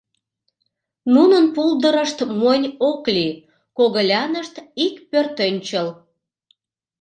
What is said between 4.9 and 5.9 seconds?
пӧртӧнчыл.